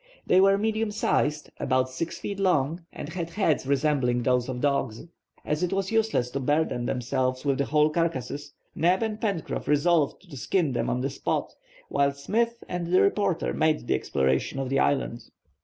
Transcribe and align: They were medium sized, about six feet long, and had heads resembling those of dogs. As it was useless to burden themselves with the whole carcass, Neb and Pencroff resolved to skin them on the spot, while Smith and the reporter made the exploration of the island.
They 0.25 0.41
were 0.41 0.57
medium 0.57 0.89
sized, 0.89 1.51
about 1.59 1.87
six 1.87 2.17
feet 2.17 2.39
long, 2.39 2.83
and 2.91 3.07
had 3.09 3.29
heads 3.29 3.67
resembling 3.67 4.23
those 4.23 4.49
of 4.49 4.59
dogs. 4.59 5.03
As 5.45 5.61
it 5.61 5.71
was 5.71 5.91
useless 5.91 6.31
to 6.31 6.39
burden 6.39 6.87
themselves 6.87 7.45
with 7.45 7.59
the 7.59 7.65
whole 7.65 7.91
carcass, 7.91 8.51
Neb 8.73 9.03
and 9.03 9.21
Pencroff 9.21 9.67
resolved 9.67 10.27
to 10.27 10.37
skin 10.37 10.71
them 10.73 10.89
on 10.89 11.01
the 11.01 11.09
spot, 11.11 11.53
while 11.87 12.13
Smith 12.13 12.63
and 12.67 12.87
the 12.87 12.99
reporter 12.99 13.53
made 13.53 13.85
the 13.85 13.93
exploration 13.93 14.57
of 14.57 14.69
the 14.69 14.79
island. 14.79 15.29